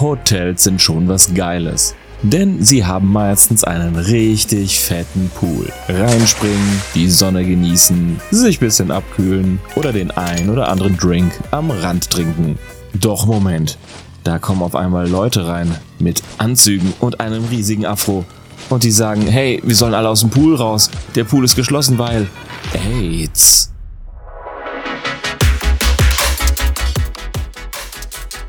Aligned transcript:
Hotels 0.00 0.64
sind 0.64 0.80
schon 0.80 1.08
was 1.08 1.34
Geiles. 1.34 1.94
Denn 2.22 2.62
sie 2.62 2.84
haben 2.84 3.12
meistens 3.12 3.64
einen 3.64 3.96
richtig 3.96 4.78
fetten 4.80 5.30
Pool. 5.34 5.70
Reinspringen, 5.88 6.82
die 6.94 7.08
Sonne 7.08 7.44
genießen, 7.44 8.20
sich 8.30 8.60
bisschen 8.60 8.90
abkühlen 8.90 9.58
oder 9.74 9.92
den 9.92 10.10
ein 10.10 10.50
oder 10.50 10.68
anderen 10.68 10.96
Drink 10.96 11.32
am 11.50 11.70
Rand 11.70 12.10
trinken. 12.10 12.58
Doch 12.94 13.26
Moment, 13.26 13.78
da 14.24 14.38
kommen 14.38 14.62
auf 14.62 14.74
einmal 14.74 15.08
Leute 15.08 15.46
rein 15.46 15.74
mit 15.98 16.22
Anzügen 16.38 16.92
und 17.00 17.20
einem 17.20 17.44
riesigen 17.46 17.86
Afro. 17.86 18.24
Und 18.68 18.84
die 18.84 18.90
sagen, 18.90 19.22
hey, 19.22 19.60
wir 19.64 19.74
sollen 19.74 19.94
alle 19.94 20.08
aus 20.08 20.20
dem 20.20 20.30
Pool 20.30 20.56
raus. 20.56 20.90
Der 21.14 21.24
Pool 21.24 21.44
ist 21.44 21.56
geschlossen, 21.56 21.98
weil 21.98 22.28
AIDS. 22.74 23.72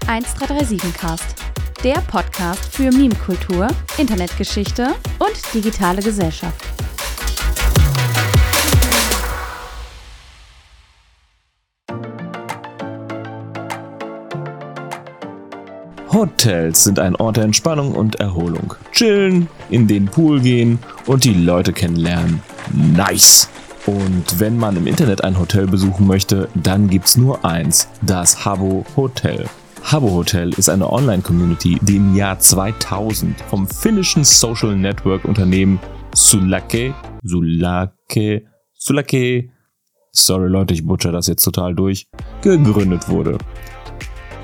1337 0.08 0.94
Cast. 0.94 1.41
Der 1.84 1.96
Podcast 1.96 2.76
für 2.76 2.92
Meme-Kultur, 2.92 3.68
Internetgeschichte 3.98 4.90
und 5.18 5.32
digitale 5.52 6.00
Gesellschaft. 6.04 6.64
Hotels 16.12 16.84
sind 16.84 17.00
ein 17.00 17.16
Ort 17.16 17.38
der 17.38 17.46
Entspannung 17.46 17.94
und 17.94 18.20
Erholung. 18.20 18.76
Chillen, 18.92 19.48
in 19.72 19.88
den 19.88 20.06
Pool 20.06 20.40
gehen 20.40 20.78
und 21.08 21.24
die 21.24 21.34
Leute 21.34 21.74
kennenlernen. 21.74 22.44
Nice! 22.72 23.50
Und 23.88 24.40
wenn 24.40 24.56
man 24.56 24.78
im 24.78 24.86
Internet 24.86 25.24
ein 25.24 25.40
Hotel 25.40 25.66
besuchen 25.66 26.06
möchte, 26.06 26.48
dann 26.54 26.92
gibt's 26.92 27.18
nur 27.18 27.44
eins, 27.44 27.88
das 28.04 28.46
Habbo 28.46 28.86
Hotel. 28.96 29.48
Habbo 29.84 30.12
Hotel 30.12 30.54
ist 30.54 30.70
eine 30.70 30.92
Online-Community, 30.92 31.78
die 31.82 31.98
im 31.98 32.16
Jahr 32.16 32.40
2000 32.40 33.36
vom 33.50 33.68
finnischen 33.68 34.24
Social 34.24 34.76
Network 34.76 35.26
Unternehmen 35.26 35.80
Sulake, 36.14 36.94
Sulake, 37.24 38.46
Sulake, 38.74 39.50
sorry 40.12 40.50
Leute, 40.50 40.74
ich 40.74 40.86
butcher 40.86 41.12
das 41.12 41.28
jetzt 41.28 41.44
total 41.44 41.76
durch, 41.76 42.08
gegründet 42.42 43.10
wurde. 43.10 43.38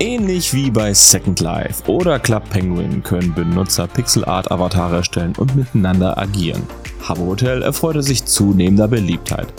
Ähnlich 0.00 0.52
wie 0.54 0.70
bei 0.70 0.92
Second 0.92 1.40
Life 1.40 1.90
oder 1.90 2.18
Club 2.18 2.48
Penguin 2.50 3.02
können 3.02 3.34
Benutzer 3.34 3.86
Pixel 3.86 4.24
Art 4.24 4.50
Avatare 4.50 4.96
erstellen 4.96 5.34
und 5.38 5.56
miteinander 5.56 6.18
agieren. 6.18 6.62
Habbo 7.08 7.26
Hotel 7.26 7.62
erfreute 7.62 8.02
sich 8.02 8.24
zunehmender 8.24 8.86
Beliebtheit. 8.86 9.52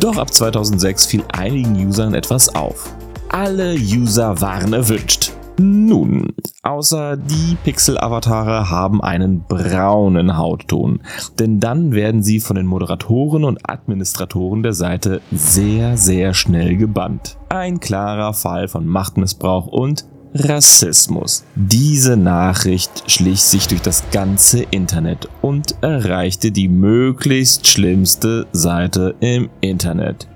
Doch 0.00 0.16
ab 0.16 0.32
2006 0.32 1.06
fiel 1.06 1.24
einigen 1.32 1.76
Usern 1.86 2.14
etwas 2.14 2.54
auf. 2.54 2.94
Alle 3.32 3.72
User 3.72 4.42
waren 4.42 4.74
erwünscht. 4.74 5.32
Nun, 5.58 6.34
außer 6.62 7.16
die 7.16 7.56
Pixel-Avatare 7.64 8.68
haben 8.68 9.02
einen 9.02 9.44
braunen 9.48 10.36
Hautton, 10.36 11.00
denn 11.38 11.58
dann 11.58 11.92
werden 11.92 12.22
sie 12.22 12.40
von 12.40 12.56
den 12.56 12.66
Moderatoren 12.66 13.44
und 13.44 13.58
Administratoren 13.66 14.62
der 14.62 14.74
Seite 14.74 15.22
sehr, 15.30 15.96
sehr 15.96 16.34
schnell 16.34 16.76
gebannt. 16.76 17.38
Ein 17.48 17.80
klarer 17.80 18.34
Fall 18.34 18.68
von 18.68 18.86
Machtmissbrauch 18.86 19.66
und 19.66 20.04
Rassismus. 20.34 21.44
Diese 21.54 22.18
Nachricht 22.18 23.10
schlich 23.10 23.42
sich 23.42 23.66
durch 23.66 23.82
das 23.82 24.04
ganze 24.12 24.62
Internet 24.62 25.28
und 25.40 25.74
erreichte 25.80 26.52
die 26.52 26.68
möglichst 26.68 27.66
schlimmste 27.66 28.46
Seite 28.52 29.14
im 29.20 29.48
Internet. 29.62 30.28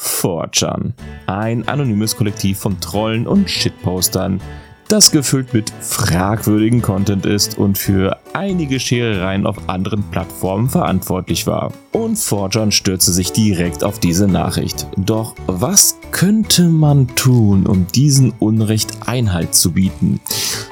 4chan. 0.00 0.92
Ein 1.26 1.68
anonymes 1.68 2.16
Kollektiv 2.16 2.58
von 2.58 2.80
Trollen 2.80 3.26
und 3.26 3.50
Shitpostern, 3.50 4.40
das 4.88 5.12
gefüllt 5.12 5.54
mit 5.54 5.70
fragwürdigen 5.70 6.82
Content 6.82 7.24
ist 7.24 7.56
und 7.58 7.78
für 7.78 8.18
einige 8.32 8.80
Scherereien 8.80 9.46
auf 9.46 9.68
anderen 9.68 10.02
Plattformen 10.10 10.68
verantwortlich 10.68 11.46
war. 11.46 11.72
Und 11.92 12.18
4chan 12.18 12.72
stürzte 12.72 13.12
sich 13.12 13.30
direkt 13.30 13.84
auf 13.84 14.00
diese 14.00 14.26
Nachricht. 14.26 14.88
Doch 14.96 15.36
was 15.46 15.96
könnte 16.10 16.64
man 16.64 17.06
tun, 17.14 17.68
um 17.68 17.86
diesen 17.86 18.32
Unrecht 18.40 19.06
Einhalt 19.06 19.54
zu 19.54 19.70
bieten? 19.70 20.20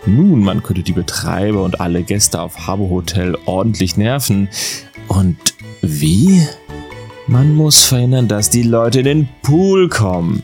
Nun, 0.05 0.41
man 0.41 0.65
könnte 0.65 0.83
die 0.83 0.93
Betreiber 0.93 1.63
und 1.63 1.81
alle 1.81 2.03
Gäste 2.03 2.41
auf 2.41 2.67
Habbo 2.67 2.91
Hotel 2.91 3.39
ordentlich 3.47 3.97
nerven. 3.97 4.49
Und 5.07 5.37
wie? 5.81 6.43
Man 7.31 7.55
muss 7.55 7.85
verhindern, 7.85 8.27
dass 8.27 8.49
die 8.49 8.63
Leute 8.63 9.01
in 9.01 9.05
den 9.05 9.29
Pool 9.43 9.91
kommen. 9.91 10.43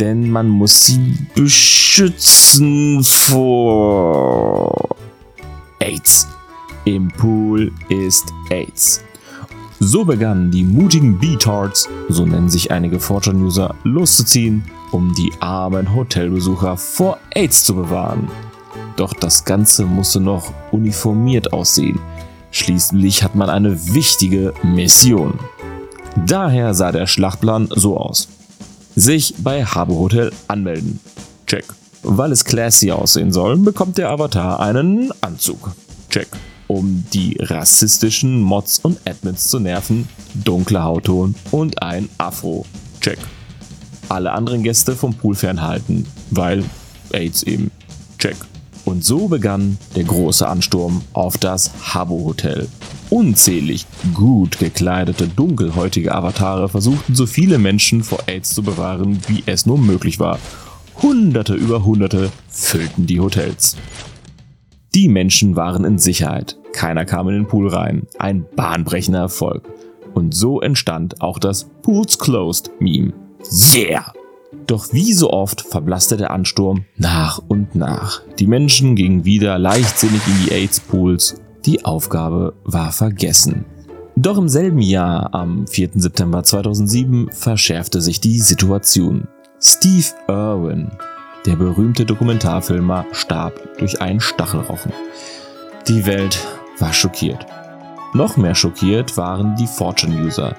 Denn 0.00 0.28
man 0.28 0.48
muss 0.48 0.86
sie 0.86 1.16
beschützen 1.36 3.04
vor 3.04 4.96
AIDS. 5.78 6.26
Im 6.86 7.06
Pool 7.06 7.70
ist 7.88 8.24
AIDS. 8.50 9.04
So 9.78 10.04
begannen 10.04 10.50
die 10.50 10.64
mutigen 10.64 11.20
B-Tarts, 11.20 11.88
so 12.08 12.26
nennen 12.26 12.48
sich 12.48 12.72
einige 12.72 12.98
Fortran-User, 12.98 13.76
loszuziehen, 13.84 14.64
um 14.90 15.14
die 15.14 15.30
armen 15.38 15.94
Hotelbesucher 15.94 16.76
vor 16.76 17.18
AIDS 17.30 17.62
zu 17.62 17.76
bewahren. 17.76 18.26
Doch 18.96 19.12
das 19.12 19.44
Ganze 19.44 19.84
musste 19.84 20.18
noch 20.18 20.52
uniformiert 20.72 21.52
aussehen. 21.52 22.00
Schließlich 22.50 23.22
hat 23.22 23.36
man 23.36 23.50
eine 23.50 23.94
wichtige 23.94 24.52
Mission. 24.64 25.38
Daher 26.16 26.74
sah 26.74 26.92
der 26.92 27.06
Schlachtplan 27.06 27.68
so 27.74 27.98
aus. 27.98 28.28
Sich 28.96 29.34
bei 29.38 29.64
Habe 29.64 29.94
Hotel 29.94 30.32
anmelden. 30.48 31.00
Check. 31.46 31.64
Weil 32.02 32.32
es 32.32 32.44
classy 32.44 32.90
aussehen 32.92 33.32
soll, 33.32 33.56
bekommt 33.56 33.98
der 33.98 34.10
Avatar 34.10 34.60
einen 34.60 35.10
Anzug. 35.20 35.72
Check. 36.10 36.28
Um 36.66 37.04
die 37.12 37.36
rassistischen 37.40 38.40
Mods 38.40 38.78
und 38.78 38.98
Admins 39.06 39.48
zu 39.48 39.58
nerven, 39.58 40.08
dunkler 40.34 40.84
Hautton 40.84 41.34
und 41.50 41.82
ein 41.82 42.08
Afro. 42.16 42.64
Check. 43.00 43.18
Alle 44.08 44.32
anderen 44.32 44.62
Gäste 44.62 44.94
vom 44.94 45.14
Pool 45.14 45.34
fernhalten, 45.34 46.06
weil 46.30 46.64
AIDS 47.12 47.42
eben. 47.42 47.70
Check. 48.18 48.36
Und 48.84 49.04
so 49.04 49.28
begann 49.28 49.78
der 49.96 50.04
große 50.04 50.46
Ansturm 50.46 51.02
auf 51.12 51.38
das 51.38 51.70
Habbo 51.94 52.24
Hotel. 52.24 52.68
Unzählig 53.14 53.86
gut 54.12 54.58
gekleidete, 54.58 55.28
dunkelhäutige 55.28 56.12
Avatare 56.12 56.68
versuchten 56.68 57.14
so 57.14 57.26
viele 57.26 57.58
Menschen 57.58 58.02
vor 58.02 58.18
AIDS 58.26 58.52
zu 58.52 58.64
bewahren, 58.64 59.20
wie 59.28 59.44
es 59.46 59.66
nur 59.66 59.78
möglich 59.78 60.18
war. 60.18 60.40
Hunderte 61.00 61.54
über 61.54 61.84
Hunderte 61.84 62.32
füllten 62.48 63.06
die 63.06 63.20
Hotels. 63.20 63.76
Die 64.96 65.08
Menschen 65.08 65.54
waren 65.54 65.84
in 65.84 66.00
Sicherheit. 66.00 66.58
Keiner 66.72 67.04
kam 67.04 67.28
in 67.28 67.34
den 67.34 67.46
Pool 67.46 67.68
rein. 67.68 68.08
Ein 68.18 68.46
bahnbrechender 68.56 69.20
Erfolg. 69.20 69.62
Und 70.12 70.34
so 70.34 70.60
entstand 70.60 71.20
auch 71.20 71.38
das 71.38 71.70
Pools 71.82 72.18
Closed 72.18 72.72
Meme. 72.80 73.12
Yeah! 73.76 74.12
Doch 74.66 74.92
wie 74.92 75.12
so 75.12 75.30
oft 75.30 75.60
verblasste 75.60 76.16
der 76.16 76.32
Ansturm 76.32 76.84
nach 76.96 77.40
und 77.46 77.76
nach. 77.76 78.22
Die 78.40 78.48
Menschen 78.48 78.96
gingen 78.96 79.24
wieder 79.24 79.56
leichtsinnig 79.56 80.20
in 80.26 80.46
die 80.46 80.52
AIDS-Pools. 80.52 81.43
Die 81.66 81.82
Aufgabe 81.84 82.52
war 82.64 82.92
vergessen. 82.92 83.64
Doch 84.16 84.36
im 84.36 84.50
selben 84.50 84.80
Jahr, 84.80 85.32
am 85.34 85.66
4. 85.66 85.90
September 85.94 86.42
2007, 86.42 87.30
verschärfte 87.32 88.02
sich 88.02 88.20
die 88.20 88.38
Situation. 88.38 89.26
Steve 89.60 90.06
Irwin, 90.28 90.90
der 91.46 91.56
berühmte 91.56 92.04
Dokumentarfilmer, 92.04 93.06
starb 93.12 93.78
durch 93.78 94.00
einen 94.02 94.20
Stachelrochen. 94.20 94.92
Die 95.88 96.04
Welt 96.04 96.38
war 96.78 96.92
schockiert. 96.92 97.46
Noch 98.12 98.36
mehr 98.36 98.54
schockiert 98.54 99.16
waren 99.16 99.56
die 99.56 99.66
Fortune-User, 99.66 100.54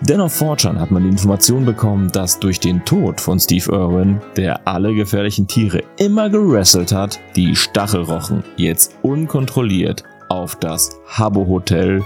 denn 0.00 0.20
auf 0.20 0.40
4chan 0.40 0.78
hat 0.78 0.90
man 0.90 1.02
die 1.02 1.08
Information 1.08 1.64
bekommen, 1.64 2.10
dass 2.12 2.38
durch 2.38 2.60
den 2.60 2.84
Tod 2.84 3.20
von 3.20 3.40
Steve 3.40 3.72
Irwin, 3.72 4.20
der 4.36 4.66
alle 4.66 4.94
gefährlichen 4.94 5.48
Tiere 5.48 5.82
immer 5.98 6.30
gerasselt 6.30 6.92
hat, 6.92 7.18
die 7.34 7.56
Stachelrochen 7.56 8.44
jetzt 8.56 8.96
unkontrolliert 9.02 10.04
auf 10.28 10.56
das 10.56 10.90
Habbo 11.06 11.46
Hotel 11.46 12.04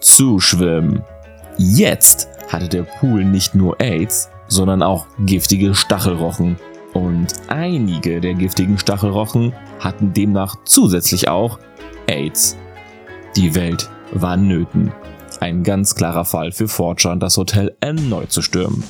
zuschwimmen. 0.00 1.02
Jetzt 1.58 2.28
hatte 2.48 2.68
der 2.68 2.82
Pool 2.82 3.24
nicht 3.24 3.54
nur 3.54 3.80
AIDS, 3.80 4.28
sondern 4.48 4.82
auch 4.82 5.06
giftige 5.20 5.74
Stachelrochen. 5.74 6.56
Und 6.92 7.34
einige 7.48 8.20
der 8.20 8.34
giftigen 8.34 8.78
Stachelrochen 8.78 9.52
hatten 9.80 10.12
demnach 10.12 10.56
zusätzlich 10.64 11.28
auch 11.28 11.58
AIDS. 12.06 12.56
Die 13.36 13.54
Welt 13.54 13.90
war 14.12 14.36
nöten. 14.36 14.92
Ein 15.40 15.64
ganz 15.64 15.94
klarer 15.94 16.24
Fall 16.24 16.52
für 16.52 16.68
Fortran, 16.68 17.18
das 17.18 17.36
Hotel 17.36 17.74
erneut 17.80 18.30
zu 18.30 18.42
stürmen. 18.42 18.84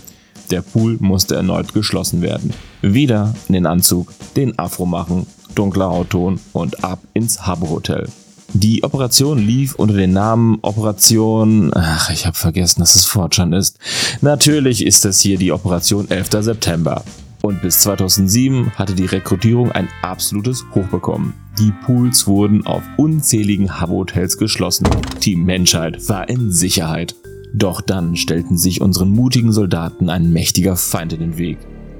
Der 0.51 0.61
Pool 0.61 0.99
musste 1.01 1.37
erneut 1.37 1.73
geschlossen 1.73 2.21
werden. 2.21 2.53
Wieder 2.83 3.35
in 3.49 3.55
den 3.55 3.67
Anzug, 3.67 4.13
den 4.37 4.59
Afro 4.59 4.85
machen, 4.85 5.27
dunkler 5.55 5.91
Hautton 5.91 6.39
und 6.53 6.85
ab 6.85 6.99
ins 7.15 7.47
Habbo 7.47 7.71
Hotel. 7.71 8.07
Die 8.56 8.85
Operation 8.85 9.39
lief 9.39 9.75
unter 9.75 9.95
dem 9.95 10.12
Namen 10.12 10.61
Operation. 10.62 11.73
Ach, 11.75 12.11
ich 12.11 12.25
habe 12.25 12.37
vergessen, 12.37 12.79
dass 12.79 12.95
es 12.95 13.05
Fortran 13.05 13.53
ist. 13.53 13.81
Natürlich 14.21 14.87
ist 14.87 15.05
es 15.05 15.19
hier 15.19 15.39
die 15.39 15.51
Operation 15.51 16.09
11. 16.09 16.29
September. 16.39 17.03
Und 17.43 17.62
bis 17.62 17.81
2007 17.81 18.71
hatte 18.77 18.95
die 18.95 19.06
Rekrutierung 19.06 19.73
ein 19.73 19.89
absolutes 20.03 20.65
Hoch 20.73 20.87
bekommen. 20.87 21.35
Die 21.59 21.73
Pools 21.85 22.29
wurden 22.29 22.65
auf 22.65 22.85
unzähligen 22.97 23.81
Hub-Hotels 23.81 24.39
geschlossen. 24.39 24.87
Die 25.25 25.35
Menschheit 25.35 26.09
war 26.09 26.29
in 26.29 26.53
Sicherheit. 26.53 27.17
Doch 27.53 27.81
dann 27.81 28.15
stellten 28.15 28.56
sich 28.56 28.81
unseren 28.81 29.11
mutigen 29.11 29.51
Soldaten 29.51 30.09
ein 30.09 30.33
mächtiger 30.33 30.77
Feind 30.77 31.12
in 31.12 31.21
den 31.21 31.39
Weg. 31.39 31.59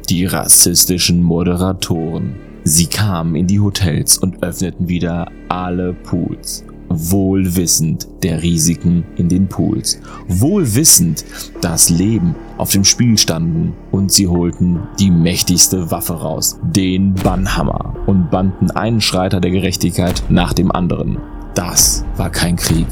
Die 0.09 0.25
rassistischen 0.25 1.21
Moderatoren. 1.21 2.54
Sie 2.65 2.87
kamen 2.87 3.37
in 3.37 3.47
die 3.47 3.61
Hotels 3.61 4.19
und 4.19 4.43
öffneten 4.43 4.89
wieder 4.89 5.31
alle 5.49 5.93
Pools 5.93 6.65
wohl 6.89 7.57
wissend 7.57 8.09
der 8.23 8.43
Risiken 8.43 9.05
in 9.17 9.29
den 9.29 9.49
Pools, 9.49 10.01
wohl 10.29 10.75
wissend, 10.75 11.25
dass 11.61 11.91
Leben 11.91 12.35
auf 12.59 12.71
dem 12.71 12.85
Spiel 12.85 13.19
standen 13.19 13.73
und 13.91 14.13
sie 14.13 14.29
holten 14.29 14.81
die 14.99 15.11
mächtigste 15.11 15.91
Waffe 15.91 16.15
raus, 16.15 16.59
den 16.63 17.15
Bannhammer, 17.15 17.95
und 18.07 18.31
banden 18.31 18.71
einen 18.71 19.01
Schreiter 19.01 19.41
der 19.41 19.51
Gerechtigkeit 19.51 20.23
nach 20.29 20.53
dem 20.53 20.71
anderen. 20.71 21.19
Das 21.55 22.05
war 22.17 22.31
kein 22.31 22.57
Krieg, 22.57 22.87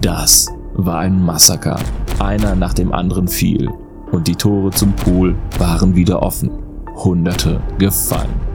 das 0.00 0.46
war 0.74 0.98
ein 0.98 1.22
Massaker. 1.22 1.78
Einer 2.18 2.54
nach 2.54 2.74
dem 2.74 2.92
anderen 2.92 3.28
fiel 3.28 3.70
und 4.12 4.28
die 4.28 4.36
Tore 4.36 4.70
zum 4.70 4.92
Pool 4.92 5.34
waren 5.58 5.96
wieder 5.96 6.22
offen. 6.22 6.50
Hunderte 6.94 7.60
gefallen. 7.78 8.45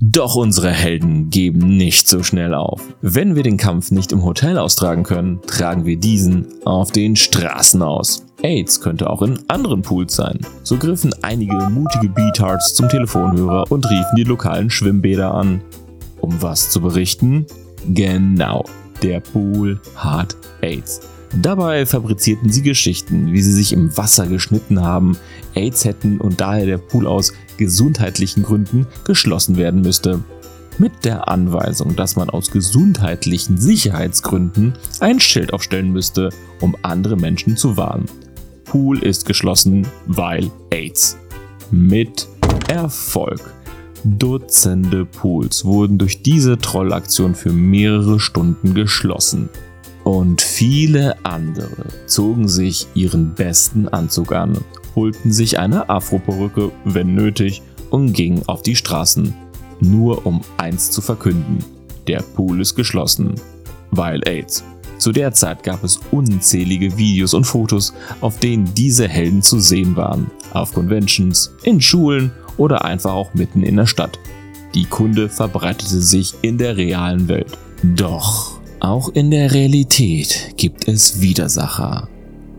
Doch 0.00 0.34
unsere 0.34 0.70
Helden 0.70 1.30
geben 1.30 1.76
nicht 1.76 2.08
so 2.08 2.22
schnell 2.22 2.52
auf. 2.52 2.82
Wenn 3.00 3.36
wir 3.36 3.42
den 3.42 3.56
Kampf 3.56 3.90
nicht 3.90 4.12
im 4.12 4.24
Hotel 4.24 4.58
austragen 4.58 5.04
können, 5.04 5.40
tragen 5.46 5.84
wir 5.84 5.96
diesen 5.96 6.46
auf 6.64 6.90
den 6.90 7.16
Straßen 7.16 7.80
aus. 7.80 8.26
AIDS 8.42 8.80
könnte 8.80 9.08
auch 9.08 9.22
in 9.22 9.38
anderen 9.48 9.82
Pools 9.82 10.16
sein. 10.16 10.38
So 10.62 10.76
griffen 10.76 11.14
einige 11.22 11.54
mutige 11.70 12.08
Beatards 12.08 12.74
zum 12.74 12.88
Telefonhörer 12.88 13.70
und 13.70 13.88
riefen 13.88 14.16
die 14.16 14.24
lokalen 14.24 14.68
Schwimmbäder 14.68 15.32
an. 15.32 15.62
Um 16.20 16.42
was 16.42 16.70
zu 16.70 16.80
berichten? 16.80 17.46
Genau, 17.88 18.64
der 19.02 19.20
Pool 19.20 19.80
hat 19.94 20.36
AIDS. 20.60 21.00
Dabei 21.40 21.84
fabrizierten 21.84 22.50
sie 22.50 22.62
Geschichten, 22.62 23.32
wie 23.32 23.42
sie 23.42 23.52
sich 23.52 23.72
im 23.72 23.96
Wasser 23.96 24.26
geschnitten 24.26 24.82
haben, 24.82 25.16
AIDS 25.54 25.84
hätten 25.84 26.20
und 26.20 26.40
daher 26.40 26.66
der 26.66 26.78
Pool 26.78 27.06
aus 27.06 27.32
gesundheitlichen 27.56 28.42
Gründen 28.42 28.86
geschlossen 29.04 29.56
werden 29.56 29.82
müsste. 29.82 30.20
Mit 30.78 31.04
der 31.04 31.28
Anweisung, 31.28 31.94
dass 31.94 32.16
man 32.16 32.30
aus 32.30 32.50
gesundheitlichen 32.50 33.58
Sicherheitsgründen 33.58 34.74
ein 35.00 35.20
Schild 35.20 35.52
aufstellen 35.52 35.92
müsste, 35.92 36.30
um 36.60 36.76
andere 36.82 37.16
Menschen 37.16 37.56
zu 37.56 37.76
warnen. 37.76 38.06
Pool 38.64 38.98
ist 38.98 39.24
geschlossen, 39.24 39.86
weil 40.06 40.50
AIDS. 40.70 41.16
Mit 41.70 42.26
Erfolg. 42.68 43.40
Dutzende 44.02 45.06
Pools 45.06 45.64
wurden 45.64 45.96
durch 45.96 46.22
diese 46.22 46.58
Trollaktion 46.58 47.34
für 47.34 47.52
mehrere 47.52 48.20
Stunden 48.20 48.74
geschlossen. 48.74 49.48
Und 50.04 50.42
viele 50.42 51.16
andere 51.24 51.86
zogen 52.06 52.46
sich 52.46 52.86
ihren 52.94 53.34
besten 53.34 53.88
Anzug 53.88 54.32
an, 54.32 54.58
holten 54.94 55.32
sich 55.32 55.58
eine 55.58 55.88
Afroperücke, 55.88 56.70
wenn 56.84 57.14
nötig, 57.14 57.62
und 57.90 58.12
gingen 58.12 58.42
auf 58.46 58.62
die 58.62 58.76
Straßen. 58.76 59.34
Nur 59.80 60.26
um 60.26 60.42
eins 60.56 60.90
zu 60.90 61.00
verkünden. 61.00 61.58
Der 62.06 62.20
Pool 62.20 62.60
ist 62.60 62.74
geschlossen. 62.74 63.34
Weil 63.90 64.20
AIDS. 64.26 64.64
Zu 64.98 65.12
der 65.12 65.32
Zeit 65.32 65.62
gab 65.62 65.82
es 65.84 66.00
unzählige 66.10 66.96
Videos 66.96 67.34
und 67.34 67.44
Fotos, 67.44 67.92
auf 68.20 68.38
denen 68.38 68.72
diese 68.74 69.08
Helden 69.08 69.42
zu 69.42 69.58
sehen 69.58 69.96
waren. 69.96 70.30
Auf 70.52 70.72
Conventions, 70.72 71.52
in 71.62 71.80
Schulen 71.80 72.32
oder 72.56 72.84
einfach 72.84 73.12
auch 73.12 73.34
mitten 73.34 73.62
in 73.62 73.76
der 73.76 73.86
Stadt. 73.86 74.18
Die 74.74 74.84
Kunde 74.84 75.28
verbreitete 75.28 76.00
sich 76.00 76.34
in 76.42 76.58
der 76.58 76.76
realen 76.76 77.28
Welt. 77.28 77.58
Doch 77.82 78.53
auch 78.84 79.08
in 79.08 79.30
der 79.30 79.52
Realität 79.52 80.52
gibt 80.58 80.88
es 80.88 81.22
Widersacher. 81.22 82.08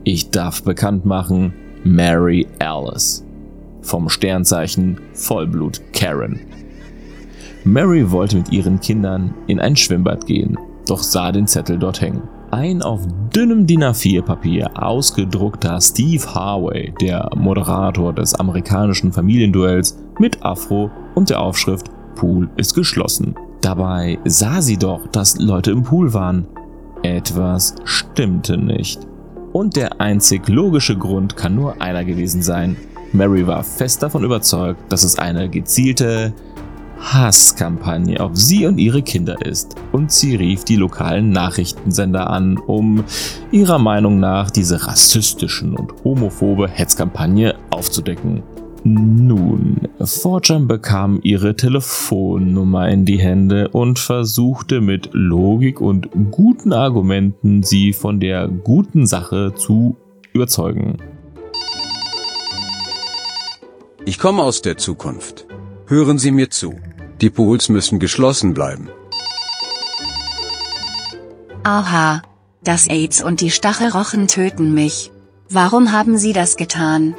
Ich 0.04 0.32
darf 0.32 0.64
bekannt 0.64 1.06
machen, 1.06 1.54
Mary 1.84 2.48
Alice 2.58 3.24
vom 3.82 4.10
Sternzeichen 4.10 5.00
Vollblut 5.14 5.82
Karen. 5.94 6.40
Mary 7.64 8.10
wollte 8.10 8.38
mit 8.38 8.52
ihren 8.52 8.80
Kindern 8.80 9.36
in 9.46 9.60
ein 9.60 9.76
Schwimmbad 9.76 10.26
gehen, 10.26 10.58
doch 10.88 11.04
sah 11.04 11.32
den 11.32 11.46
Zettel 11.46 11.78
dort 11.78 12.02
hängen. 12.02 12.24
Ein 12.50 12.82
auf 12.82 13.02
dünnem 13.36 13.68
DIN 13.68 13.84
A4-Papier 13.84 14.72
ausgedruckter 14.82 15.80
Steve 15.80 16.26
Harvey, 16.34 16.92
der 17.00 17.30
Moderator 17.36 18.14
des 18.14 18.34
amerikanischen 18.34 19.14
Familienduells 19.14 20.00
mit 20.20 20.44
Afro 20.44 20.90
und 21.14 21.30
der 21.30 21.40
Aufschrift 21.40 21.92
Pool 22.16 22.50
ist 22.58 22.74
geschlossen. 22.74 23.36
Dabei 23.66 24.20
sah 24.26 24.62
sie 24.62 24.78
doch, 24.78 25.08
dass 25.08 25.40
Leute 25.40 25.72
im 25.72 25.82
Pool 25.82 26.14
waren. 26.14 26.46
Etwas 27.02 27.74
stimmte 27.84 28.58
nicht. 28.60 29.08
Und 29.54 29.76
der 29.76 30.00
einzig 30.00 30.48
logische 30.48 30.96
Grund 30.96 31.36
kann 31.36 31.56
nur 31.56 31.82
einer 31.82 32.06
gewesen 32.06 32.44
sein. 32.44 32.78
Mary 33.12 33.48
war 33.48 33.64
fest 33.64 34.04
davon 34.04 34.24
überzeugt, 34.24 34.92
dass 34.92 35.04
es 35.04 35.18
eine 35.18 35.50
gezielte 35.50 36.32
Hasskampagne 37.00 38.20
auf 38.20 38.36
sie 38.36 38.68
und 38.68 38.78
ihre 38.78 39.02
Kinder 39.02 39.44
ist. 39.44 39.74
Und 39.92 40.12
sie 40.12 40.36
rief 40.36 40.64
die 40.64 40.76
lokalen 40.76 41.32
Nachrichtensender 41.32 42.30
an, 42.30 42.60
um 42.60 43.04
ihrer 43.50 43.80
Meinung 43.80 44.20
nach 44.20 44.52
diese 44.52 44.86
rassistischen 44.86 45.76
und 45.76 45.92
homophobe 46.04 46.68
Hetzkampagne 46.68 47.56
aufzudecken. 47.72 48.44
Nun, 48.88 49.90
Fortran 50.00 50.68
bekam 50.68 51.20
ihre 51.24 51.56
Telefonnummer 51.56 52.88
in 52.88 53.04
die 53.04 53.18
Hände 53.18 53.70
und 53.70 53.98
versuchte 53.98 54.80
mit 54.80 55.10
Logik 55.12 55.82
und 55.82 56.10
guten 56.30 56.72
Argumenten 56.72 57.64
sie 57.64 57.94
von 57.94 58.20
der 58.20 58.48
guten 58.48 59.08
Sache 59.08 59.56
zu 59.56 59.98
überzeugen. 60.34 60.98
Ich 64.06 64.20
komme 64.20 64.44
aus 64.44 64.62
der 64.62 64.78
Zukunft. 64.78 65.48
Hören 65.88 66.20
Sie 66.20 66.30
mir 66.30 66.52
zu. 66.52 66.76
Die 67.22 67.32
Pools 67.32 67.70
müssen 67.70 67.98
geschlossen 67.98 68.54
bleiben. 68.54 68.90
Aha. 71.64 72.22
Das 72.64 72.88
AIDS 72.88 73.24
und 73.24 73.42
die 73.42 73.50
Stachelrochen 73.50 74.28
töten 74.28 74.76
mich. 74.76 75.12
Warum 75.50 75.92
haben 75.92 76.18
Sie 76.18 76.34
das 76.34 76.56
getan? 76.56 77.16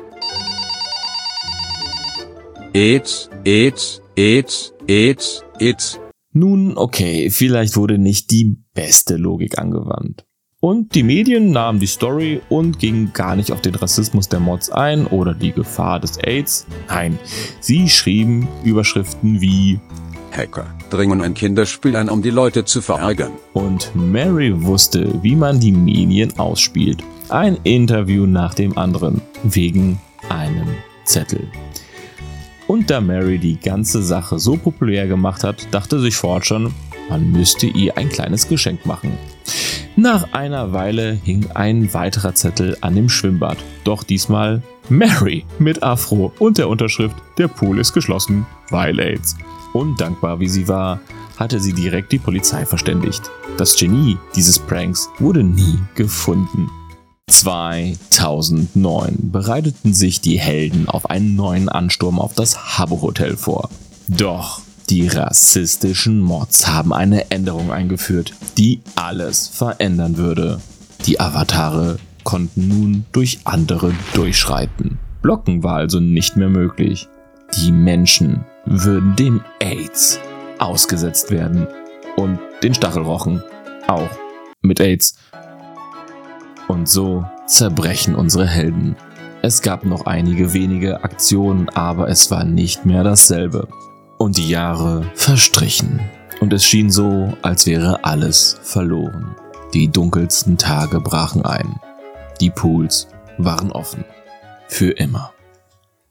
AIDS, 2.76 3.31
AIDS, 3.46 4.02
AIDS, 4.19 4.75
AIDS, 4.87 5.42
AIDS. 5.61 5.99
Nun, 6.35 6.76
okay, 6.76 7.30
vielleicht 7.30 7.75
wurde 7.75 7.97
nicht 7.97 8.30
die 8.30 8.54
beste 8.75 9.16
Logik 9.16 9.59
angewandt. 9.59 10.26
Und 10.61 10.95
die 10.95 11.02
Medien 11.02 11.52
nahmen 11.52 11.80
die 11.80 11.87
Story 11.87 12.42
und 12.50 12.78
gingen 12.78 13.14
gar 13.14 13.35
nicht 13.35 13.50
auf 13.50 13.62
den 13.62 13.76
Rassismus 13.76 14.28
der 14.28 14.40
Mods 14.40 14.68
ein 14.68 15.06
oder 15.06 15.33
die 15.33 15.52
Gefahr 15.52 16.00
des 16.00 16.18
AIDS. 16.18 16.66
Nein, 16.88 17.18
sie 17.61 17.88
schrieben 17.88 18.47
Überschriften 18.62 19.40
wie 19.40 19.80
Hacker 20.30 20.66
dringen 20.90 21.23
ein 21.23 21.33
Kinderspiel 21.33 21.97
ein, 21.97 22.11
um 22.11 22.21
die 22.21 22.28
Leute 22.28 22.66
zu 22.66 22.83
verärgern. 22.83 23.33
Und 23.54 23.90
Mary 23.95 24.52
wusste, 24.64 25.23
wie 25.23 25.35
man 25.35 25.61
die 25.61 25.73
Medien 25.73 26.38
ausspielt. 26.38 27.02
Ein 27.30 27.56
Interview 27.64 28.26
nach 28.26 28.52
dem 28.52 28.76
anderen 28.76 29.23
wegen 29.45 29.99
einem 30.28 30.68
Zettel. 31.06 31.49
Und 32.66 32.90
da 32.90 33.00
Mary 33.00 33.38
die 33.38 33.58
ganze 33.61 34.02
Sache 34.02 34.38
so 34.38 34.56
populär 34.56 35.06
gemacht 35.06 35.44
hat, 35.44 35.68
dachte 35.70 36.00
sich 36.00 36.16
Ford 36.16 36.44
schon, 36.44 36.75
man 37.08 37.30
müsste 37.30 37.66
ihr 37.66 37.96
ein 37.96 38.08
kleines 38.08 38.49
Geschenk 38.49 38.85
machen. 38.87 39.16
Nach 39.94 40.32
einer 40.32 40.73
Weile 40.73 41.12
hing 41.12 41.46
ein 41.54 41.94
weiterer 41.94 42.35
Zettel 42.35 42.76
an 42.80 42.94
dem 42.94 43.08
Schwimmbad. 43.08 43.56
Doch 43.85 44.02
diesmal 44.02 44.62
Mary 44.88 45.44
mit 45.58 45.82
Afro 45.82 46.32
und 46.38 46.58
der 46.58 46.68
Unterschrift 46.68 47.16
Der 47.38 47.49
Pool 47.49 47.78
ist 47.78 47.92
geschlossen, 47.92 48.46
weil 48.70 48.99
AIDS. 48.99 49.37
Undankbar 49.73 50.40
wie 50.40 50.49
sie 50.49 50.68
war, 50.68 51.00
hatte 51.38 51.61
sie 51.61 51.73
direkt 51.73 52.12
die 52.12 52.18
Polizei 52.18 52.66
verständigt. 52.66 53.30
Das 53.56 53.76
Genie 53.76 54.18
dieses 54.35 54.58
Pranks 54.58 55.08
wurde 55.18 55.42
nie 55.42 55.78
gefunden. 55.94 56.68
2009 57.28 59.33
bereiteten 59.33 59.92
sich 59.92 60.21
die 60.21 60.38
Helden 60.38 60.88
auf 60.88 61.11
einen 61.11 61.35
neuen 61.35 61.68
Ansturm 61.68 62.21
auf 62.21 62.35
das 62.35 62.78
Habbo 62.78 63.02
Hotel 63.02 63.37
vor. 63.37 63.68
Doch 64.06 64.61
die 64.88 65.09
rassistischen 65.09 66.21
Mods 66.21 66.68
haben 66.68 66.92
eine 66.92 67.33
Änderung 67.33 67.73
eingeführt, 67.73 68.33
die 68.56 68.80
alles 68.95 69.49
verändern 69.49 70.16
würde. 70.16 70.61
Die 71.06 71.18
Avatare 71.18 71.99
konnten 72.23 72.68
nun 72.68 73.04
durch 73.11 73.40
andere 73.45 73.92
durchschreiten. 74.14 74.99
Blocken 75.21 75.64
war 75.64 75.76
also 75.76 75.99
nicht 75.99 76.37
mehr 76.37 76.49
möglich. 76.49 77.09
Die 77.56 77.73
Menschen 77.73 78.45
würden 78.64 79.16
dem 79.16 79.40
AIDS 79.59 80.21
ausgesetzt 80.59 81.33
werden 81.33 81.66
und 82.16 82.38
den 82.62 82.75
Stachelrochen 82.75 83.42
auch 83.88 84.11
mit 84.62 84.80
AIDS 84.80 85.16
und 86.68 86.88
so 86.88 87.25
zerbrechen 87.46 88.14
unsere 88.14 88.46
Helden. 88.46 88.96
Es 89.42 89.62
gab 89.62 89.85
noch 89.85 90.06
einige 90.06 90.52
wenige 90.52 91.04
Aktionen, 91.04 91.68
aber 91.68 92.08
es 92.08 92.30
war 92.30 92.44
nicht 92.44 92.85
mehr 92.85 93.04
dasselbe. 93.04 93.68
Und 94.18 94.38
die 94.38 94.49
Jahre 94.49 95.04
verstrichen. 95.14 96.00
Und 96.40 96.52
es 96.52 96.64
schien 96.64 96.90
so, 96.90 97.32
als 97.42 97.66
wäre 97.66 98.04
alles 98.04 98.58
verloren. 98.62 99.37
Die 99.73 99.88
dunkelsten 99.88 100.58
Tage 100.58 101.00
brachen 101.00 101.44
ein. 101.44 101.80
Die 102.40 102.50
Pools 102.50 103.08
waren 103.38 103.70
offen. 103.73 104.04
Für 104.68 104.90
immer. 104.90 105.32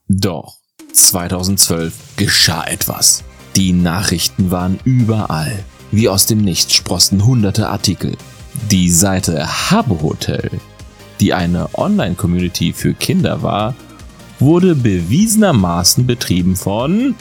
Doch 0.07 0.57
2012 0.93 2.15
geschah 2.15 2.63
etwas. 2.63 3.23
Die 3.55 3.73
Nachrichten 3.73 4.51
waren 4.51 4.79
überall. 4.83 5.63
Wie 5.91 6.09
aus 6.09 6.25
dem 6.25 6.39
Nichts 6.39 6.73
sprossen 6.73 7.25
hunderte 7.25 7.69
Artikel. 7.69 8.17
Die 8.71 8.89
Seite 8.89 9.47
Habbo 9.69 10.01
Hotel, 10.01 10.49
die 11.19 11.33
eine 11.33 11.69
Online-Community 11.75 12.73
für 12.73 12.93
Kinder 12.93 13.43
war, 13.43 13.75
wurde 14.39 14.75
bewiesenermaßen 14.75 16.05
betrieben 16.05 16.55
von 16.55 17.15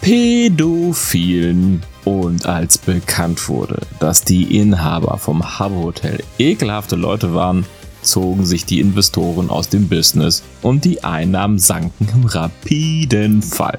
Pädophilen. 0.00 1.82
Und 2.04 2.46
als 2.46 2.78
bekannt 2.78 3.48
wurde, 3.48 3.82
dass 4.00 4.22
die 4.22 4.58
Inhaber 4.58 5.18
vom 5.18 5.58
Habbo 5.58 5.82
Hotel 5.84 6.22
ekelhafte 6.38 6.96
Leute 6.96 7.34
waren, 7.34 7.66
zogen 8.00 8.46
sich 8.46 8.64
die 8.64 8.80
Investoren 8.80 9.50
aus 9.50 9.68
dem 9.68 9.88
Business 9.88 10.42
und 10.62 10.84
die 10.84 11.04
Einnahmen 11.04 11.58
sanken 11.58 12.08
im 12.14 12.24
rapiden 12.24 13.42
Fall. 13.42 13.78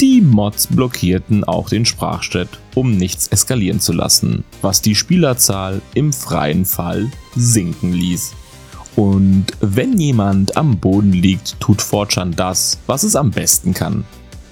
Die 0.00 0.20
Mods 0.20 0.68
blockierten 0.68 1.42
auch 1.42 1.68
den 1.68 1.84
Sprachchat, 1.84 2.48
um 2.76 2.96
nichts 2.96 3.26
eskalieren 3.28 3.80
zu 3.80 3.92
lassen, 3.92 4.44
was 4.62 4.80
die 4.80 4.94
Spielerzahl 4.94 5.82
im 5.94 6.12
freien 6.12 6.64
Fall 6.64 7.10
sinken 7.34 7.92
ließ. 7.92 8.32
Und 8.94 9.46
wenn 9.60 9.98
jemand 9.98 10.56
am 10.56 10.78
Boden 10.78 11.12
liegt, 11.12 11.58
tut 11.58 11.82
Fortran 11.82 12.30
das, 12.36 12.78
was 12.86 13.02
es 13.02 13.16
am 13.16 13.32
besten 13.32 13.74
kann. 13.74 14.04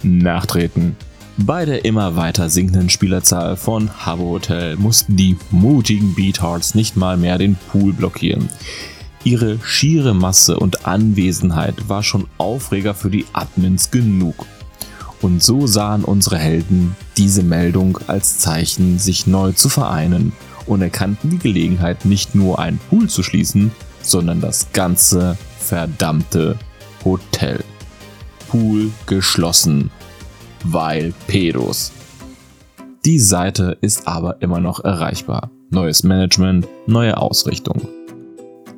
Nachtreten. 0.02 0.96
Bei 1.36 1.64
der 1.64 1.84
immer 1.84 2.16
weiter 2.16 2.50
sinkenden 2.50 2.90
Spielerzahl 2.90 3.56
von 3.56 3.88
Habbo 4.04 4.30
Hotel 4.30 4.74
mussten 4.76 5.16
die 5.16 5.36
mutigen 5.52 6.16
Beatards 6.16 6.74
nicht 6.74 6.96
mal 6.96 7.16
mehr 7.16 7.38
den 7.38 7.54
Pool 7.54 7.92
blockieren. 7.92 8.48
Ihre 9.22 9.60
schiere 9.62 10.12
Masse 10.12 10.58
und 10.58 10.86
Anwesenheit 10.86 11.88
war 11.88 12.02
schon 12.02 12.26
Aufreger 12.36 12.94
für 12.94 13.10
die 13.10 13.26
Admins 13.32 13.92
genug. 13.92 14.46
Und 15.23 15.42
so 15.42 15.66
sahen 15.66 16.04
unsere 16.04 16.38
Helden 16.38 16.94
diese 17.16 17.42
Meldung 17.42 17.99
als 18.06 18.38
Zeichen, 18.38 18.99
sich 18.99 19.26
neu 19.26 19.52
zu 19.52 19.68
vereinen 19.68 20.32
und 20.66 20.82
erkannten 20.82 21.30
die 21.30 21.38
Gelegenheit, 21.38 22.04
nicht 22.04 22.35
nur 22.35 22.58
einen 22.58 22.78
Pool 22.90 23.08
zu 23.08 23.23
schließen, 23.23 23.70
sondern 24.02 24.40
das 24.40 24.73
ganze 24.73 25.37
verdammte 25.58 26.58
Hotel. 27.04 27.64
Pool 28.49 28.90
geschlossen, 29.06 29.90
weil 30.64 31.12
Pedos. 31.26 31.92
Die 33.04 33.18
Seite 33.18 33.78
ist 33.80 34.06
aber 34.06 34.42
immer 34.42 34.61
noch 34.61 34.85
erreichbar. 34.85 35.50
Neues 35.70 36.02
Management, 36.02 36.66
neue 36.87 37.16
Ausrichtung. 37.16 37.88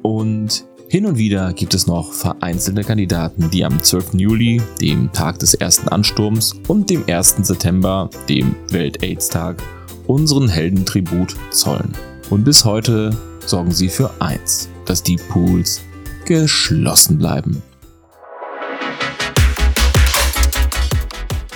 Und 0.02 0.64
hin 0.90 1.04
und 1.04 1.18
wieder 1.18 1.52
gibt 1.52 1.74
es 1.74 1.86
noch 1.86 2.12
vereinzelte 2.12 2.82
Kandidaten, 2.82 3.50
die 3.50 3.64
am 3.64 3.82
12. 3.82 4.14
Juli, 4.14 4.62
dem 4.80 5.12
Tag 5.12 5.38
des 5.38 5.54
ersten 5.54 5.88
Ansturms, 5.88 6.54
und 6.66 6.88
dem 6.88 7.04
1. 7.06 7.36
September, 7.42 8.08
dem 8.28 8.56
Welt-AIDS-Tag, 8.70 9.62
unseren 10.06 10.48
Heldentribut 10.48 11.36
zollen. 11.50 11.92
Und 12.30 12.44
bis 12.44 12.64
heute 12.64 13.14
sorgen 13.44 13.70
sie 13.70 13.88
für 13.88 14.10
eins, 14.20 14.70
dass 14.86 15.02
die 15.02 15.16
Pools 15.16 15.82
geschlossen 16.24 17.18
bleiben. 17.18 17.62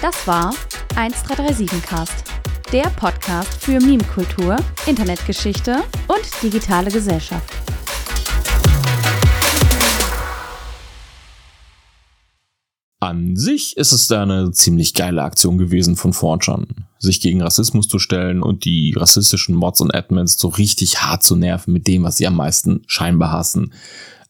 Das 0.03 0.27
war 0.27 0.55
1337 0.97 1.83
Cast, 1.83 2.25
der 2.71 2.91
Podcast 2.97 3.55
für 3.55 3.81
Meme-Kultur, 3.81 4.57
Internetgeschichte 4.87 5.85
und 6.09 6.43
digitale 6.43 6.91
Gesellschaft. 6.91 7.62
An 13.03 13.35
sich 13.35 13.77
ist 13.77 13.91
es 13.91 14.07
da 14.07 14.23
eine 14.23 14.53
ziemlich 14.53 14.95
geile 14.95 15.25
Aktion 15.25 15.59
gewesen 15.59 15.97
von 15.97 16.13
Fortran, 16.13 16.69
sich 17.01 17.21
gegen 17.21 17.43
Rassismus 17.43 17.89
zu 17.89 17.99
stellen 17.99 18.45
und 18.45 18.65
die 18.65 18.95
rassistischen 18.97 19.57
Mods 19.57 19.81
und 19.81 19.93
Admins 19.93 20.39
so 20.39 20.47
richtig 20.47 21.03
hart 21.03 21.25
zu 21.25 21.35
nerven 21.35 21.73
mit 21.73 21.89
dem, 21.89 22.05
was 22.05 22.19
sie 22.19 22.29
am 22.29 22.37
meisten 22.37 22.83
scheinbar 22.87 23.33
hassen. 23.33 23.73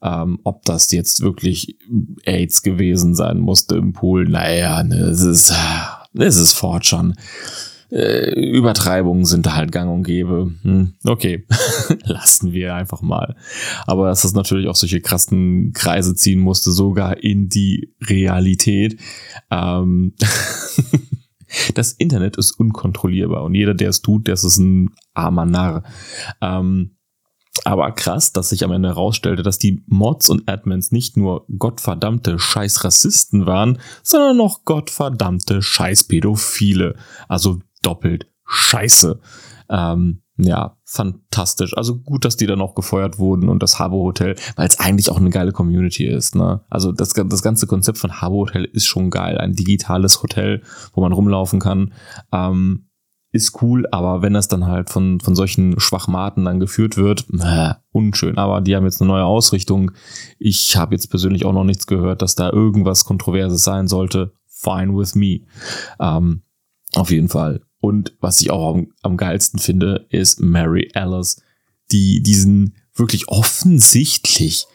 Ähm, 0.01 0.39
ob 0.45 0.65
das 0.65 0.91
jetzt 0.91 1.21
wirklich 1.21 1.77
AIDS 2.25 2.63
gewesen 2.63 3.15
sein 3.15 3.41
musste 3.41 3.77
im 3.77 3.93
Pool, 3.93 4.27
naja, 4.27 4.83
ne, 4.83 5.01
es 5.01 5.21
ist, 5.21 5.53
es 6.15 6.37
ist 6.37 6.55
Fortran 6.55 7.15
äh, 7.93 8.33
Übertreibungen 8.41 9.27
sind 9.27 9.55
halt 9.55 9.71
gang 9.71 9.93
und 9.93 10.05
gäbe. 10.05 10.51
Hm, 10.63 10.95
okay, 11.05 11.47
lassen 12.05 12.53
wir 12.53 12.75
einfach 12.75 13.03
mal. 13.03 13.37
Aber 13.87 14.09
dass 14.09 14.23
das 14.23 14.33
natürlich 14.33 14.67
auch 14.69 14.77
solche 14.77 15.01
krassen 15.01 15.73
Kreise 15.75 16.15
ziehen 16.15 16.41
musste, 16.41 16.73
sogar 16.73 17.23
in 17.23 17.49
die 17.49 17.95
Realität. 18.01 18.99
Ähm 19.51 20.15
das 21.75 21.93
Internet 21.93 22.39
ist 22.39 22.53
unkontrollierbar 22.53 23.45
und 23.45 23.55
jeder, 23.55 23.75
der 23.75 23.91
es 23.91 24.01
tut, 24.01 24.27
der 24.27 24.35
ist 24.35 24.57
ein 24.57 24.91
armer 25.13 25.45
Narr. 25.45 25.83
Ähm 26.41 26.97
aber 27.65 27.93
krass, 27.93 28.33
dass 28.33 28.49
sich 28.49 28.65
am 28.65 28.73
Ende 28.73 28.89
herausstellte, 28.89 29.43
dass 29.43 29.59
die 29.59 29.83
Mods 29.87 30.31
und 30.31 30.49
Admins 30.49 30.91
nicht 30.91 31.19
nur 31.19 31.45
gottverdammte 31.59 32.39
scheiß 32.39 32.83
Rassisten 32.83 33.45
waren, 33.45 33.79
sondern 34.03 34.39
noch 34.39 34.65
gottverdammte 34.65 35.61
scheiß 35.61 36.05
Pädophile. 36.05 36.97
Also 37.29 37.59
doppelt 37.83 38.27
scheiße. 38.47 39.21
Ähm, 39.69 40.23
ja, 40.39 40.77
fantastisch. 40.85 41.77
Also 41.77 41.99
gut, 41.99 42.25
dass 42.25 42.37
die 42.37 42.47
dann 42.47 42.61
auch 42.61 42.75
gefeuert 42.75 43.19
wurden 43.19 43.49
und 43.49 43.63
das 43.63 43.79
Habo 43.79 44.03
Hotel, 44.03 44.37
weil 44.57 44.67
es 44.67 44.79
eigentlich 44.79 45.11
auch 45.11 45.19
eine 45.19 45.31
geile 45.31 45.53
Community 45.53 46.07
ist. 46.07 46.35
Ne? 46.35 46.63
Also 46.71 46.93
das, 46.93 47.11
das 47.11 47.43
ganze 47.43 47.67
Konzept 47.67 47.99
von 47.99 48.21
Habo 48.21 48.47
Hotel 48.47 48.65
ist 48.65 48.87
schon 48.87 49.11
geil. 49.11 49.39
Ein 49.39 49.53
digitales 49.55 50.23
Hotel, 50.23 50.63
wo 50.95 51.01
man 51.01 51.13
rumlaufen 51.13 51.61
kann. 51.61 51.93
Ähm, 52.33 52.89
ist 53.35 53.63
cool, 53.63 53.87
aber 53.91 54.21
wenn 54.21 54.35
das 54.35 54.49
dann 54.49 54.67
halt 54.67 54.91
von, 54.91 55.19
von 55.21 55.35
solchen 55.35 55.81
Schwachmaten 55.81 56.45
dann 56.45 56.61
geführt 56.61 56.99
wird, 56.99 57.25
äh, 57.41 57.75
unschön. 57.91 58.37
Aber 58.37 58.61
die 58.61 58.77
haben 58.77 58.85
jetzt 58.85 59.01
eine 59.01 59.09
neue 59.09 59.25
Ausrichtung. 59.25 59.93
Ich 60.39 60.77
habe 60.77 60.95
jetzt 60.95 61.09
persönlich 61.09 61.47
auch 61.47 61.55
noch 61.55 61.65
nichts 61.65 61.87
gehört, 61.87 62.21
dass 62.21 62.35
da 62.35 62.51
irgendwas 62.51 63.07
Kontroverses 63.07 63.65
sein 63.65 63.89
sollte. 63.89 64.35
Fine 64.47 64.95
with 64.97 65.15
me. 65.15 65.41
Ähm, 65.99 66.43
auf 66.95 67.11
jeden 67.11 67.31
Fall. 67.31 67.63
Und 67.83 68.13
was 68.21 68.41
ich 68.41 68.53
auch 68.53 68.75
am, 68.75 68.93
am 69.03 69.17
geilsten 69.17 69.59
finde, 69.59 70.07
ist 70.09 70.41
Mary 70.41 70.89
Alice, 70.95 71.43
die 71.91 72.23
diesen 72.23 72.77
wirklich 72.95 73.27
offensichtlich 73.27 74.67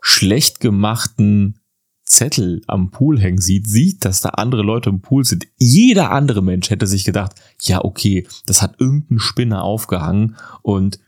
schlecht 0.00 0.58
gemachten 0.58 1.60
Zettel 2.04 2.62
am 2.66 2.90
Pool 2.90 3.20
hängen 3.20 3.40
sieht, 3.40 3.68
sieht, 3.68 4.04
dass 4.04 4.20
da 4.20 4.30
andere 4.30 4.62
Leute 4.62 4.90
im 4.90 5.00
Pool 5.00 5.24
sind. 5.24 5.46
Jeder 5.58 6.10
andere 6.10 6.42
Mensch 6.42 6.70
hätte 6.70 6.88
sich 6.88 7.04
gedacht, 7.04 7.36
ja, 7.60 7.84
okay, 7.84 8.26
das 8.46 8.62
hat 8.62 8.80
irgendein 8.80 9.20
Spinner 9.20 9.62
aufgehangen 9.62 10.34
und 10.62 10.98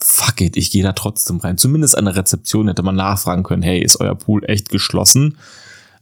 fuck 0.00 0.40
it, 0.40 0.56
ich 0.56 0.72
gehe 0.72 0.82
da 0.82 0.92
trotzdem 0.92 1.36
rein. 1.36 1.56
Zumindest 1.56 1.96
an 1.96 2.06
der 2.06 2.16
Rezeption 2.16 2.66
hätte 2.66 2.82
man 2.82 2.96
nachfragen 2.96 3.44
können, 3.44 3.62
hey, 3.62 3.80
ist 3.80 4.00
euer 4.00 4.16
Pool 4.16 4.44
echt 4.44 4.70
geschlossen? 4.70 5.38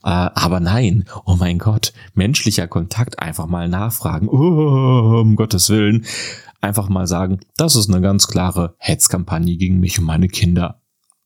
Äh, 0.05 0.09
aber 0.09 0.61
nein, 0.61 1.05
oh 1.25 1.37
mein 1.37 1.59
Gott, 1.59 1.93
menschlicher 2.15 2.69
Kontakt, 2.69 3.19
einfach 3.19 3.47
mal 3.47 3.69
nachfragen, 3.69 4.29
oh, 4.29 5.21
um 5.21 5.37
Gottes 5.37 5.71
Willen, 5.71 6.05
einfach 6.61 6.89
mal 6.89 7.07
sagen, 7.07 7.41
das 7.57 7.77
ist 7.77 7.91
eine 7.91 8.01
ganz 8.01 8.29
klare 8.29 8.75
Hetzkampagne 8.79 9.57
gegen 9.57 9.81
mich 9.81 9.99
und 9.99 10.05
meine 10.05 10.29
Kinder. 10.29 10.81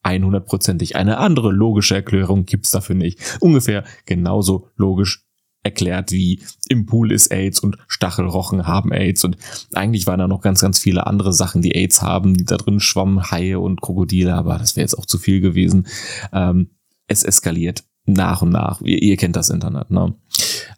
100%ig. 0.05 0.97
Eine 0.97 1.19
andere 1.19 1.53
logische 1.53 1.95
Erklärung 1.95 2.45
gibt's 2.45 2.73
dafür 2.73 2.97
nicht. 2.97 3.39
Ungefähr 3.41 3.85
genauso 4.05 4.69
logisch 4.75 5.25
erklärt 5.63 6.11
wie 6.11 6.43
im 6.69 6.87
Pool 6.87 7.13
ist 7.13 7.29
AIDS 7.29 7.61
und 7.61 7.79
Stachelrochen 7.87 8.67
haben 8.67 8.93
AIDS 8.93 9.25
und 9.25 9.37
eigentlich 9.75 10.09
waren 10.09 10.19
da 10.19 10.27
noch 10.27 10.41
ganz, 10.41 10.61
ganz 10.61 10.81
viele 10.81 11.07
andere 11.07 11.33
Sachen, 11.33 11.63
die 11.63 11.77
AIDS 11.77 12.03
haben, 12.03 12.37
die 12.37 12.45
da 12.45 12.57
drin 12.57 12.81
schwammen, 12.81 13.31
Haie 13.31 13.61
und 13.61 13.81
Krokodile, 13.81 14.35
aber 14.35 14.59
das 14.59 14.75
wäre 14.75 14.83
jetzt 14.83 14.99
auch 14.99 15.07
zu 15.07 15.19
viel 15.19 15.41
gewesen. 15.41 15.87
Ähm, 16.33 16.71
es 17.07 17.23
eskaliert 17.23 17.85
nach 18.05 18.43
und 18.43 18.51
nach. 18.51 18.81
Ihr, 18.83 19.03
ihr 19.03 19.17
kennt 19.17 19.37
das 19.37 19.51
Internet, 19.51 19.91
ne? 19.91 20.15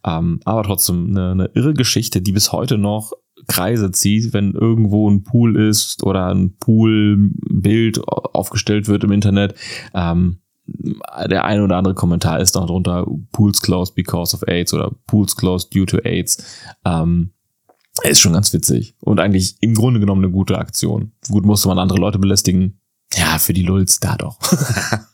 Ähm, 0.05 0.41
aber 0.45 0.63
trotzdem 0.63 1.09
eine, 1.11 1.31
eine 1.31 1.51
irre 1.55 1.75
Geschichte, 1.75 2.21
die 2.21 2.33
bis 2.33 2.53
heute 2.53 2.79
noch 2.79 3.13
Kreise 3.47 3.91
zieht, 3.91 4.33
wenn 4.33 4.53
irgendwo 4.53 5.11
ein 5.11 5.23
Pool 5.23 5.57
ist 5.57 6.03
oder 6.03 6.29
ein 6.29 6.57
Poolbild 6.59 8.07
aufgestellt 8.09 8.89
wird 8.89 9.05
im 9.05 9.13
Internet. 9.13 9.55
Ähm, 9.93 10.39
der 10.67 11.45
eine 11.45 11.63
oder 11.63 11.77
andere 11.77 11.95
Kommentar 11.95 12.41
ist 12.41 12.55
noch 12.55 12.67
drunter 12.67 13.07
Pools 13.33 13.61
closed 13.61 13.95
because 13.95 14.35
of 14.35 14.43
AIDS 14.49 14.73
oder 14.73 14.93
Pools 15.07 15.37
closed 15.37 15.75
due 15.75 15.87
to 15.87 15.99
AIDS. 15.99 16.43
Ähm, 16.85 17.33
ist 18.03 18.21
schon 18.21 18.33
ganz 18.33 18.53
witzig 18.53 18.97
und 19.01 19.21
eigentlich 19.21 19.57
im 19.61 19.75
Grunde 19.75 20.01
genommen 20.01 20.25
eine 20.25 20.33
gute 20.33 20.59
Aktion. 20.59 21.13
Gut 21.29 21.45
musste 21.45 21.69
man 21.69 21.79
andere 21.79 21.99
Leute 21.99 22.19
belästigen. 22.19 22.81
Ja, 23.15 23.39
für 23.39 23.53
die 23.53 23.63
Lulz 23.63 24.01
da 24.01 24.17
doch. 24.17 24.39